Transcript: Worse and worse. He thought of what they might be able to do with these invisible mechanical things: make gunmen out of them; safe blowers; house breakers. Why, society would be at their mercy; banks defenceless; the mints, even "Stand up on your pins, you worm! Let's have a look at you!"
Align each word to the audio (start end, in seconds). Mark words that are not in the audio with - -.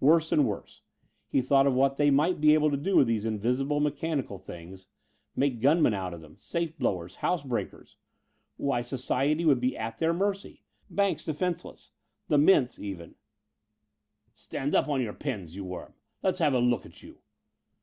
Worse 0.00 0.32
and 0.32 0.46
worse. 0.48 0.80
He 1.28 1.42
thought 1.42 1.66
of 1.66 1.74
what 1.74 1.96
they 1.98 2.08
might 2.10 2.40
be 2.40 2.54
able 2.54 2.70
to 2.70 2.76
do 2.78 2.96
with 2.96 3.06
these 3.06 3.26
invisible 3.26 3.80
mechanical 3.80 4.38
things: 4.38 4.86
make 5.36 5.60
gunmen 5.60 5.92
out 5.92 6.14
of 6.14 6.22
them; 6.22 6.38
safe 6.38 6.78
blowers; 6.78 7.16
house 7.16 7.42
breakers. 7.42 7.98
Why, 8.56 8.80
society 8.80 9.44
would 9.44 9.60
be 9.60 9.76
at 9.76 9.98
their 9.98 10.14
mercy; 10.14 10.62
banks 10.88 11.22
defenceless; 11.26 11.92
the 12.28 12.38
mints, 12.38 12.78
even 12.78 13.16
"Stand 14.34 14.74
up 14.74 14.88
on 14.88 15.02
your 15.02 15.12
pins, 15.12 15.54
you 15.54 15.66
worm! 15.66 15.92
Let's 16.22 16.38
have 16.38 16.54
a 16.54 16.60
look 16.60 16.86
at 16.86 17.02
you!" 17.02 17.18